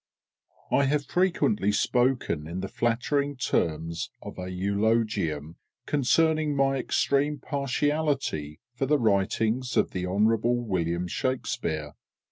_I 0.75 0.85
have 0.85 1.05
frequently 1.05 1.71
spoken 1.71 2.47
in 2.47 2.61
the 2.61 2.67
flattering 2.67 3.35
terms 3.35 4.09
of 4.19 4.39
a 4.39 4.49
eulogium 4.49 5.57
concerning 5.85 6.55
my 6.55 6.77
extreme 6.77 7.37
partiality 7.37 8.59
for 8.73 8.87
the 8.87 8.97
writings 8.97 9.77
of 9.77 9.91
Hon'ble 9.91 10.55
WILLIAM 10.65 11.07
SHAKSPEARE. 11.07 11.93